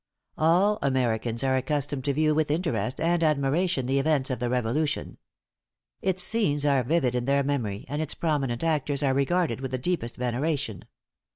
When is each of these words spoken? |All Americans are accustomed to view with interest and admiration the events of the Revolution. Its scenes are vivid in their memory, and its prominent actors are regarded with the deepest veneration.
|All 0.35 0.79
Americans 0.81 1.43
are 1.43 1.55
accustomed 1.55 2.03
to 2.05 2.13
view 2.13 2.33
with 2.33 2.49
interest 2.49 2.99
and 2.99 3.23
admiration 3.23 3.85
the 3.85 3.99
events 3.99 4.31
of 4.31 4.39
the 4.39 4.49
Revolution. 4.49 5.19
Its 6.01 6.23
scenes 6.23 6.65
are 6.65 6.81
vivid 6.81 7.13
in 7.13 7.25
their 7.25 7.43
memory, 7.43 7.85
and 7.87 8.01
its 8.01 8.15
prominent 8.15 8.63
actors 8.63 9.03
are 9.03 9.13
regarded 9.13 9.61
with 9.61 9.69
the 9.69 9.77
deepest 9.77 10.15
veneration. 10.15 10.85